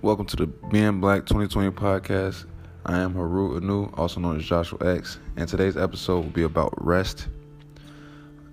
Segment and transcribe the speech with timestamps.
[0.00, 2.46] Welcome to the Being Black 2020 podcast.
[2.86, 6.72] I am Haru Anu, also known as Joshua X, and today's episode will be about
[6.76, 7.26] rest.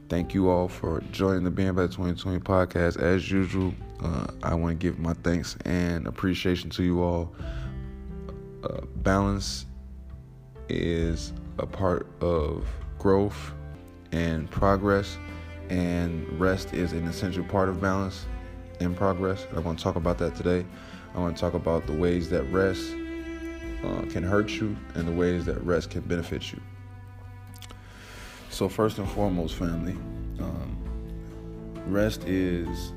[0.10, 2.99] Thank you all for joining the Being Black 2020 podcast.
[2.99, 7.31] As usual, uh, I want to give my thanks and appreciation to you all.
[8.63, 9.67] Uh, balance
[10.67, 12.67] is a part of
[12.97, 13.53] growth
[14.12, 15.19] and progress,
[15.69, 18.25] and rest is an essential part of balance
[18.80, 19.45] and progress.
[19.55, 20.66] I want to talk about that today.
[21.15, 22.93] I want to talk about the ways that rest
[23.85, 26.59] uh, can hurt you and the ways that rest can benefit you.
[28.49, 29.93] So, first and foremost, family,
[30.39, 30.77] um,
[31.87, 32.91] rest is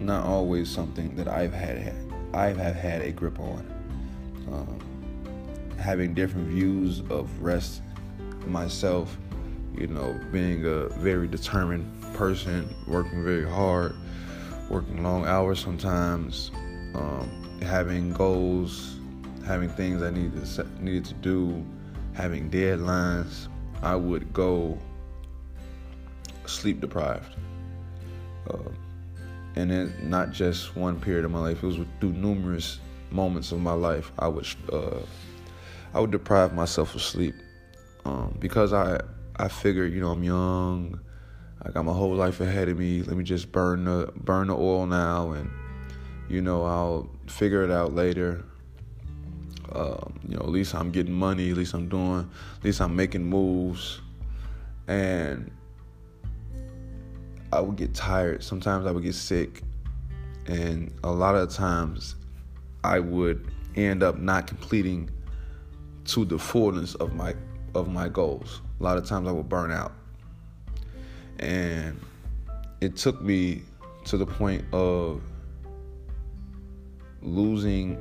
[0.00, 1.94] not always something that I've had,
[2.34, 3.74] I have had a grip on.
[4.48, 4.78] Um,
[5.78, 7.82] having different views of rest
[8.46, 9.16] myself,
[9.76, 13.94] you know, being a very determined person, working very hard,
[14.68, 16.50] working long hours sometimes,
[16.94, 18.96] um, having goals,
[19.46, 21.64] having things I needed to needed to do,
[22.14, 23.48] having deadlines,
[23.82, 24.78] I would go
[26.46, 27.36] sleep deprived.
[28.48, 28.70] Uh,
[29.56, 32.80] and it not just one period of my life; it was through numerous
[33.10, 34.12] moments of my life.
[34.18, 35.00] I would uh,
[35.94, 37.34] I would deprive myself of sleep
[38.04, 39.00] um, because I
[39.36, 41.00] I figured you know I'm young,
[41.62, 43.02] I got my whole life ahead of me.
[43.02, 45.50] Let me just burn the burn the oil now and
[46.28, 48.44] you know, I'll figure it out later.
[49.72, 52.96] Um, you know, at least I'm getting money, at least I'm doing, at least I'm
[52.96, 54.00] making moves.
[54.86, 55.50] And
[57.52, 58.42] I would get tired.
[58.42, 59.62] Sometimes I would get sick.
[60.46, 62.16] And a lot of times
[62.84, 65.10] I would end up not completing
[66.06, 67.34] to the fullness of my
[67.74, 68.62] of my goals.
[68.80, 69.92] A lot of times I would burn out.
[71.38, 72.00] And
[72.80, 73.62] it took me
[74.06, 75.20] to the point of
[77.22, 77.98] losing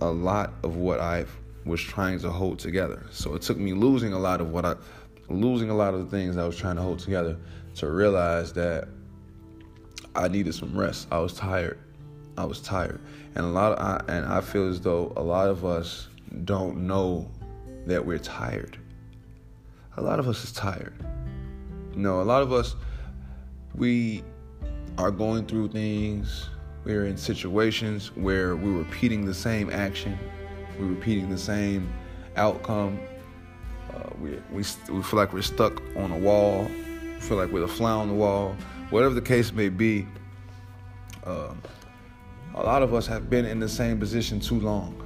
[0.00, 1.26] a lot of what I
[1.64, 3.06] was trying to hold together.
[3.10, 4.74] So it took me losing a lot of what I
[5.28, 7.38] losing a lot of the things I was trying to hold together
[7.76, 8.88] to realize that
[10.14, 11.08] I needed some rest.
[11.10, 11.78] I was tired.
[12.36, 13.00] I was tired.
[13.34, 16.08] And a lot of I, and I feel as though a lot of us
[16.44, 17.30] don't know
[17.86, 18.78] that we're tired.
[19.96, 20.94] A lot of us is tired.
[21.94, 22.74] You know, a lot of us
[23.74, 24.22] we
[24.98, 26.48] are going through things
[26.84, 30.18] we're in situations where we're repeating the same action,
[30.78, 31.92] we're repeating the same
[32.36, 33.00] outcome.
[33.92, 36.68] Uh, we, we, we feel like we're stuck on a wall,
[37.02, 38.54] we feel like we're a fly on the wall,
[38.90, 40.06] whatever the case may be.
[41.24, 41.60] Um,
[42.54, 45.00] a lot of us have been in the same position too long.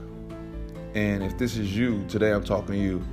[0.94, 3.04] And if this is you, today I'm talking to you,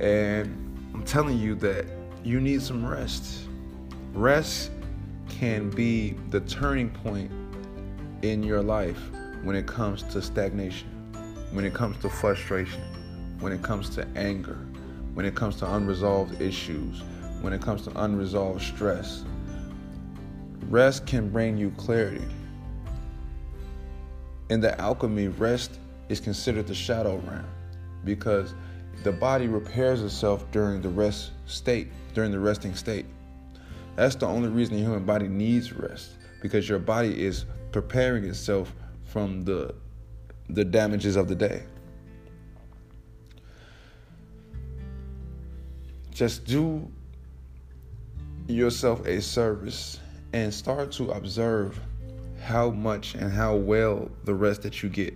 [0.00, 1.86] and I'm telling you that
[2.24, 3.46] you need some rest.
[4.12, 4.72] Rest
[5.28, 7.30] can be the turning point
[8.22, 9.00] in your life
[9.42, 10.88] when it comes to stagnation,
[11.52, 12.82] when it comes to frustration,
[13.40, 14.58] when it comes to anger,
[15.14, 17.02] when it comes to unresolved issues,
[17.40, 19.24] when it comes to unresolved stress.
[20.68, 22.24] Rest can bring you clarity.
[24.50, 27.44] In the alchemy, rest is considered the shadow realm
[28.04, 28.54] because
[29.04, 33.06] the body repairs itself during the rest state, during the resting state.
[33.94, 38.72] That's the only reason the human body needs rest because your body is preparing itself
[39.04, 39.74] from the
[40.50, 41.62] the damages of the day.
[46.10, 46.90] Just do
[48.48, 50.00] yourself a service
[50.32, 51.78] and start to observe
[52.40, 55.14] how much and how well the rest that you get.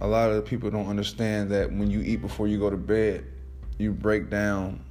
[0.00, 3.24] A lot of people don't understand that when you eat before you go to bed,
[3.78, 4.84] you break down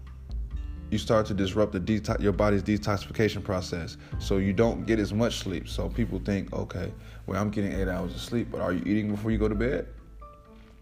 [0.93, 3.97] you start to disrupt the detox, your body's detoxification process.
[4.19, 5.67] So you don't get as much sleep.
[5.67, 6.93] So people think, okay,
[7.25, 9.55] well, I'm getting eight hours of sleep, but are you eating before you go to
[9.55, 9.87] bed?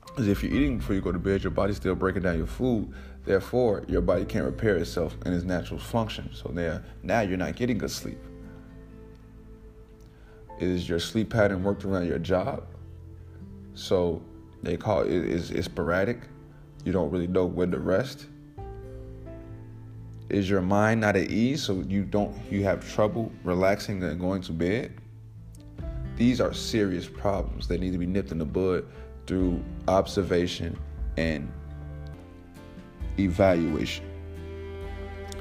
[0.05, 2.45] Because if you're eating before you go to bed, your body's still breaking down your
[2.45, 2.93] food.
[3.23, 6.29] Therefore, your body can't repair itself in its natural function.
[6.33, 8.19] So there, now you're not getting good sleep.
[10.59, 12.65] Is your sleep pattern worked around your job?
[13.75, 14.21] So
[14.61, 16.23] they call it is sporadic.
[16.83, 18.25] You don't really know when to rest
[20.31, 24.41] is your mind not at ease so you don't you have trouble relaxing and going
[24.43, 24.93] to bed?
[26.15, 28.85] These are serious problems that need to be nipped in the bud
[29.27, 30.77] through observation
[31.17, 31.51] and
[33.19, 34.05] evaluation.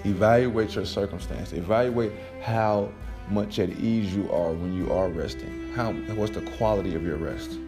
[0.05, 1.53] Evaluate your circumstance.
[1.53, 2.13] Evaluate
[2.43, 2.91] how
[3.29, 5.73] much at ease you are when you are resting.
[5.75, 7.59] How what's the quality of your rest?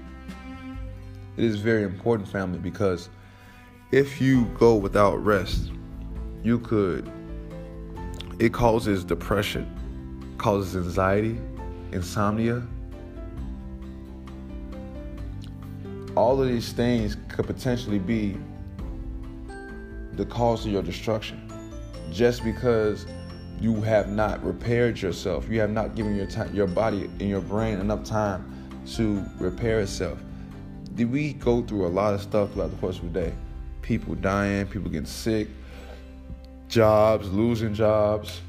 [1.36, 3.08] It is very important, family, because
[3.90, 5.70] if you go without rest,
[6.42, 7.10] you could
[8.38, 9.78] it causes depression
[10.38, 11.38] causes anxiety
[11.92, 12.62] insomnia.
[16.16, 18.36] All of these things could potentially be
[20.14, 21.48] the cause of your destruction.
[22.10, 23.06] Just because
[23.60, 27.40] you have not repaired yourself you have not given your time your body and your
[27.40, 28.44] brain enough time
[28.84, 30.18] to repair itself.
[30.96, 33.34] We go through a lot of stuff throughout the course of the day.
[33.82, 35.48] People dying people getting sick
[36.72, 38.40] jobs losing jobs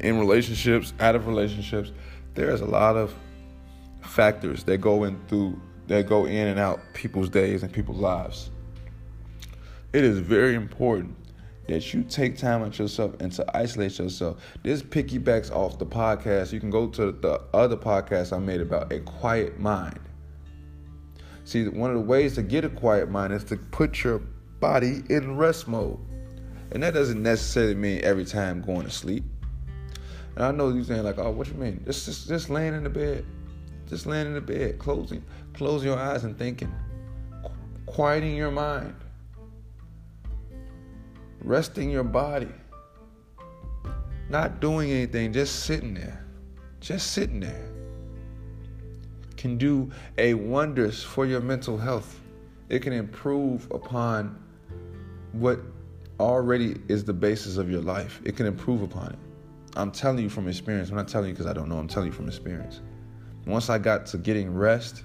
[0.00, 1.92] in relationships out of relationships
[2.34, 3.14] there's a lot of
[4.02, 8.50] factors that go in through that go in and out people's days and people's lives.
[9.92, 11.16] It is very important
[11.68, 14.42] that you take time out yourself and to isolate yourself.
[14.62, 16.52] This piggybacks off the podcast.
[16.52, 20.00] You can go to the other podcast I made about a quiet mind.
[21.44, 24.20] See, one of the ways to get a quiet mind is to put your
[24.60, 25.98] body in rest mode.
[26.72, 29.24] And that doesn't necessarily mean every time going to sleep.
[30.36, 31.82] And I know you're saying like, oh, what you mean?
[31.84, 33.24] Just, just, just laying in the bed.
[33.88, 35.22] Just laying in the bed, closing,
[35.52, 36.72] closing your eyes and thinking,
[37.84, 38.94] quieting your mind,
[41.42, 42.48] resting your body,
[44.30, 46.24] not doing anything, just sitting there,
[46.80, 47.72] just sitting there
[49.42, 52.20] can do a wonders for your mental health.
[52.68, 54.40] It can improve upon
[55.32, 55.58] what
[56.20, 58.20] already is the basis of your life.
[58.24, 59.18] It can improve upon it.
[59.76, 60.90] I'm telling you from experience.
[60.90, 61.78] I'm not telling you because I don't know.
[61.78, 62.80] I'm telling you from experience.
[63.46, 65.04] Once I got to getting rest,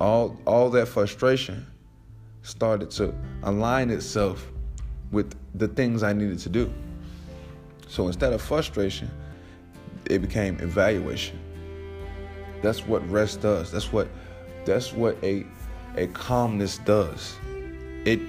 [0.00, 1.66] all all that frustration
[2.42, 4.50] started to align itself
[5.10, 6.72] with the things I needed to do.
[7.88, 9.10] So instead of frustration,
[10.06, 11.38] it became evaluation.
[12.62, 13.72] That's what rest does.
[13.72, 14.08] That's what
[14.64, 15.44] that's what a
[15.96, 17.36] a calmness does.
[18.04, 18.20] It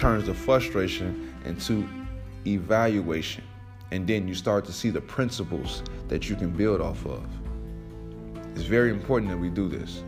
[0.00, 1.86] turns the frustration into
[2.46, 3.44] evaluation.
[3.90, 7.22] And then you start to see the principles that you can build off of.
[8.54, 10.02] It's very important that we do this.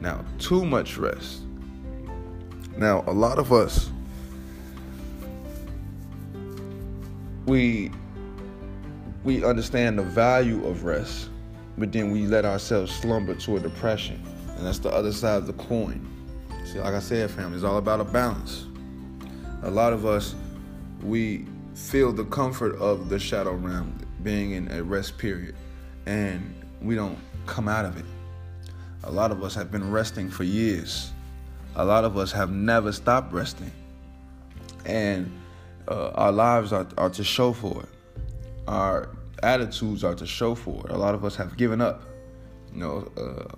[0.00, 1.42] Now, too much rest.
[2.78, 3.90] Now, a lot of us,
[7.44, 7.90] we
[9.22, 11.28] we understand the value of rest,
[11.76, 14.22] but then we let ourselves slumber to a depression,
[14.56, 16.06] and that's the other side of the coin.
[16.64, 18.69] See, like I said, family, it's all about a balance.
[19.62, 20.34] A lot of us,
[21.02, 25.54] we feel the comfort of the shadow realm, being in a rest period,
[26.06, 28.04] and we don't come out of it.
[29.04, 31.12] A lot of us have been resting for years.
[31.76, 33.72] A lot of us have never stopped resting.
[34.84, 35.30] And
[35.88, 37.88] uh, our lives are, are to show for it.
[38.66, 39.08] Our
[39.42, 40.92] attitudes are to show for it.
[40.92, 42.02] A lot of us have given up.
[42.72, 43.56] You know, uh,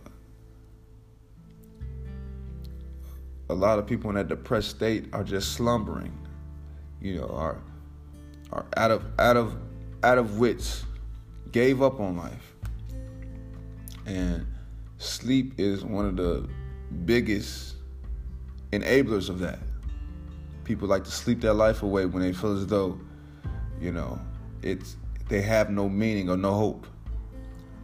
[3.52, 6.16] a lot of people in that depressed state are just slumbering.
[7.00, 7.58] You know, are
[8.52, 9.54] are out of out of
[10.02, 10.84] out of wits,
[11.52, 12.54] gave up on life.
[14.06, 14.46] And
[14.98, 16.48] sleep is one of the
[17.04, 17.76] biggest
[18.72, 19.58] enablers of that.
[20.64, 22.98] People like to sleep their life away when they feel as though,
[23.80, 24.18] you know,
[24.62, 24.96] it's
[25.28, 26.86] they have no meaning or no hope.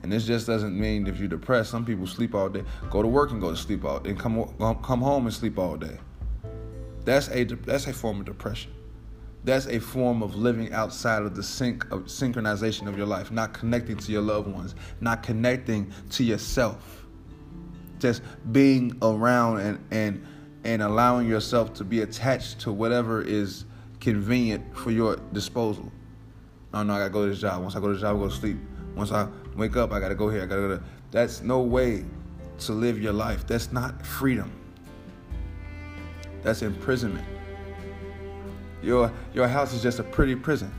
[0.08, 1.70] And this just doesn't mean if you're depressed.
[1.70, 4.18] Some people sleep all day, go to work and go to sleep all day, and
[4.18, 4.42] come
[4.82, 5.98] come home and sleep all day.
[7.04, 8.72] That's a that's a form of depression
[9.44, 13.52] that's a form of living outside of the sync of synchronization of your life, not
[13.52, 17.04] connecting to your loved ones, not connecting to yourself.
[17.98, 20.26] Just being around and and
[20.64, 23.66] and allowing yourself to be attached to whatever is
[24.00, 25.92] convenient for your disposal.
[26.72, 27.60] Oh no, I gotta go to this job.
[27.60, 28.56] Once I go to the job, I go to sleep.
[28.94, 30.42] Once I wake up, I gotta go here.
[30.42, 30.82] I gotta go to.
[31.10, 32.04] That's no way
[32.60, 33.46] to live your life.
[33.46, 34.50] That's not freedom.
[36.42, 37.26] That's imprisonment.
[38.82, 40.72] Your, your house is just a pretty prison.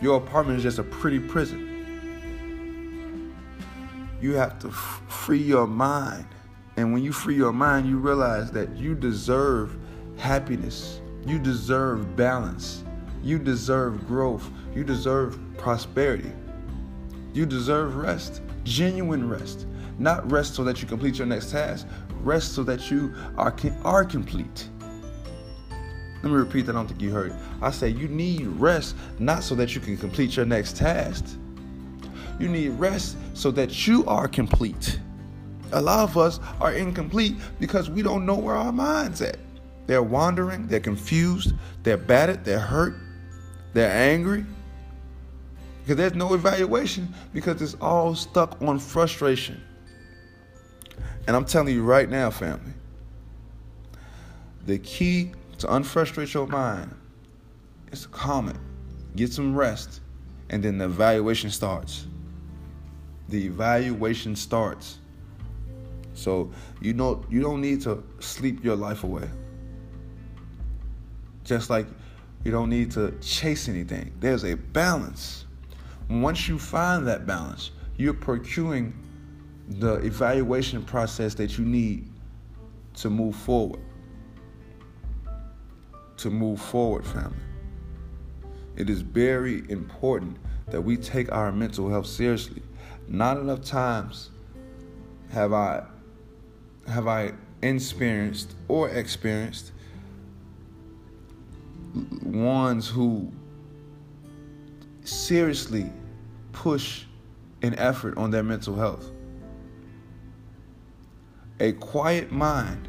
[0.00, 1.66] Your apartment is just a pretty prison.
[4.20, 6.26] You have to f- free your mind.
[6.76, 9.76] And when you free your mind, you realize that you deserve
[10.16, 11.00] happiness.
[11.26, 12.84] You deserve balance.
[13.22, 14.48] You deserve growth.
[14.74, 16.32] You deserve prosperity.
[17.32, 19.66] You deserve rest, genuine rest.
[19.98, 21.86] Not rest so that you complete your next task,
[22.22, 24.68] rest so that you are, are complete.
[26.22, 26.72] Let me repeat that.
[26.72, 27.34] I don't think you heard.
[27.62, 31.24] I say you need rest not so that you can complete your next task.
[32.38, 34.98] You need rest so that you are complete.
[35.72, 39.38] A lot of us are incomplete because we don't know where our mind's at.
[39.86, 42.96] They're wandering, they're confused, they're battered, they're hurt,
[43.72, 44.44] they're angry.
[45.90, 49.60] Because there's no evaluation because it's all stuck on frustration.
[51.26, 52.74] And I'm telling you right now, family,
[54.66, 56.94] the key to unfrustrate your mind
[57.90, 58.56] is to calm it,
[59.16, 60.00] get some rest,
[60.50, 62.06] and then the evaluation starts.
[63.28, 65.00] The evaluation starts.
[66.14, 69.28] So you know you don't need to sleep your life away.
[71.42, 71.88] Just like
[72.44, 74.12] you don't need to chase anything.
[74.20, 75.46] There's a balance.
[76.10, 78.92] Once you find that balance, you're procuring
[79.68, 82.10] the evaluation process that you need
[82.92, 83.80] to move forward.
[86.16, 87.38] To move forward, family.
[88.76, 90.36] It is very important
[90.70, 92.62] that we take our mental health seriously.
[93.06, 94.30] Not enough times
[95.30, 95.84] have I
[96.88, 99.70] have I experienced or experienced
[102.24, 103.30] ones who
[105.04, 105.92] seriously
[106.60, 107.04] push
[107.62, 109.10] an effort on their mental health.
[111.58, 112.86] A quiet mind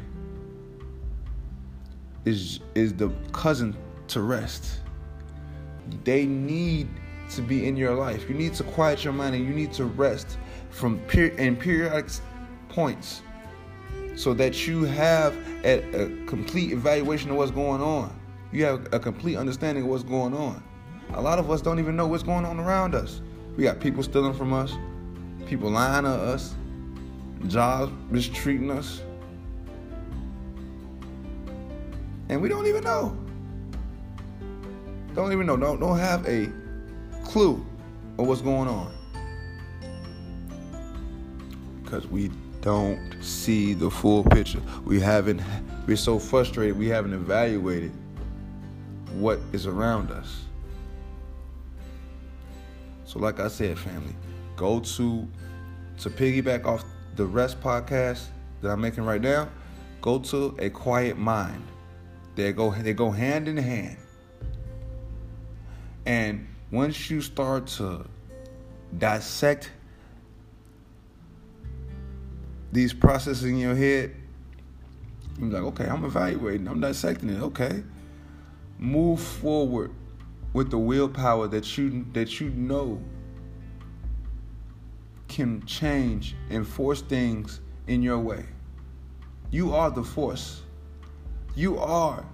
[2.26, 3.74] is is the cousin
[4.08, 4.80] to rest.
[6.04, 6.86] They need
[7.30, 8.28] to be in your life.
[8.28, 10.36] You need to quiet your mind and you need to rest
[10.68, 12.10] from per- in periodic
[12.68, 13.22] points
[14.16, 18.14] so that you have a, a complete evaluation of what's going on.
[18.52, 20.62] You have a complete understanding of what's going on.
[21.14, 23.22] A lot of us don't even know what's going on around us.
[23.56, 24.74] We got people stealing from us,
[25.46, 26.54] people lying to us,
[27.48, 29.02] jobs mistreating us.
[32.28, 33.16] And we don't even know.
[35.14, 35.56] Don't even know.
[35.56, 36.50] Don't, don't have a
[37.24, 37.64] clue
[38.18, 38.90] of what's going on.
[41.82, 42.30] Because we
[42.62, 44.62] don't see the full picture.
[44.84, 45.42] We haven't,
[45.86, 47.92] we're so frustrated, we haven't evaluated
[49.14, 50.44] what is around us.
[53.12, 54.14] So, like I said, family,
[54.56, 55.28] go to
[55.98, 56.82] to piggyback off
[57.14, 58.24] the rest podcast
[58.62, 59.50] that I'm making right now.
[60.00, 61.62] Go to a quiet mind.
[62.36, 63.98] They go they go hand in hand.
[66.06, 68.06] And once you start to
[68.96, 69.70] dissect
[72.72, 74.16] these processes in your head,
[75.38, 77.42] you're like, okay, I'm evaluating, I'm dissecting it.
[77.42, 77.84] Okay,
[78.78, 79.90] move forward
[80.52, 83.02] with the willpower that you that you know
[85.28, 88.44] can change and force things in your way.
[89.50, 90.62] You are the force.
[91.54, 92.24] You are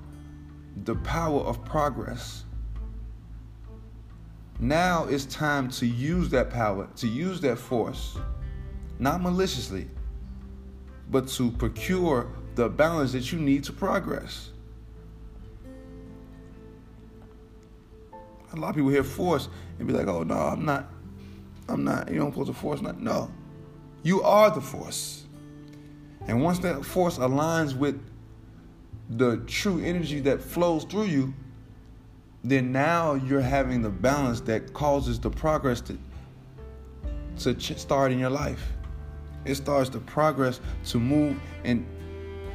[0.85, 2.45] the power of progress.
[4.61, 8.19] Now it's time to use that power, to use that force,
[8.99, 9.89] not maliciously,
[11.11, 14.51] but to procure the balance that you need to progress.
[18.53, 20.91] A lot of people hear force and be like, oh, no, I'm not,
[21.69, 23.01] I'm not, you don't supposed to force not.
[23.01, 23.31] No.
[24.03, 25.25] You are the force.
[26.27, 28.01] And once that force aligns with
[29.11, 31.35] the true energy that flows through you,
[32.45, 38.31] then now you're having the balance that causes the progress to, to start in your
[38.31, 38.73] life.
[39.45, 41.87] It starts the progress to move and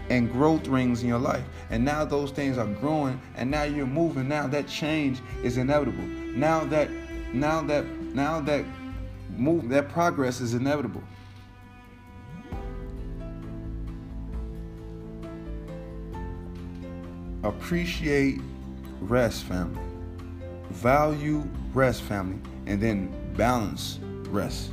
[0.10, 1.44] and growth rings in your life.
[1.70, 4.28] And now those things are growing and now you're moving.
[4.28, 6.04] Now that change is inevitable.
[6.04, 6.90] Now that
[7.34, 8.66] now that now that
[9.38, 11.04] move that progress is inevitable.
[17.44, 18.40] Appreciate
[19.02, 19.82] rest, family.
[20.70, 21.44] Value
[21.74, 24.70] rest, family, and then balance rest.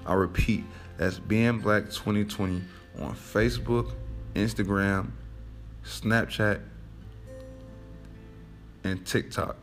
[0.06, 0.64] I repeat,
[0.96, 2.62] that's Being Black 2020
[3.00, 3.92] on Facebook,
[4.34, 5.10] Instagram,
[5.84, 6.60] Snapchat,
[8.84, 9.56] and TikTok.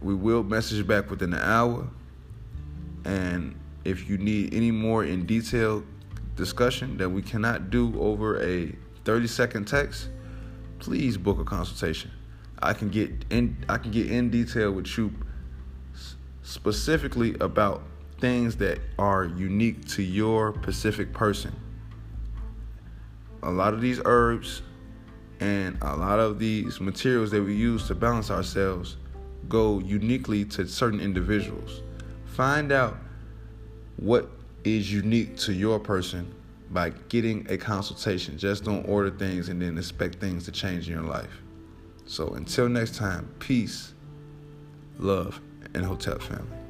[0.00, 1.88] We will message back within an hour.
[3.04, 5.82] And if you need any more in detail
[6.36, 8.74] discussion that we cannot do over a
[9.04, 10.08] 30 second text,
[10.78, 12.10] please book a consultation.
[12.60, 15.12] I can get in I can get in detail with you
[16.42, 17.82] specifically about
[18.20, 21.54] things that are unique to your specific person.
[23.42, 24.62] A lot of these herbs
[25.40, 28.96] and a lot of these materials that we use to balance ourselves
[29.48, 31.82] go uniquely to certain individuals.
[32.26, 32.96] Find out
[33.96, 34.30] what
[34.64, 36.34] is unique to your person
[36.70, 38.36] by getting a consultation.
[38.36, 41.40] Just don't order things and then expect things to change in your life.
[42.06, 43.94] So until next time, peace,
[44.98, 45.40] love,
[45.74, 46.67] and Hotep family.